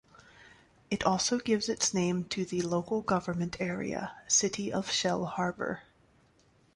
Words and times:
It 0.89 1.03
also 1.03 1.37
gives 1.37 1.69
its 1.69 1.93
name 1.93 2.23
to 2.29 2.43
the 2.43 2.63
local 2.63 3.01
government 3.03 3.57
area, 3.59 4.19
City 4.27 4.73
of 4.73 4.87
Shellharbour. 4.89 5.81